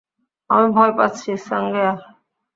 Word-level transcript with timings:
আমি 0.49 0.67
ভয় 0.75 0.93
পাচ্ছি, 0.97 1.29
সাঙ্গেয়া। 1.47 1.93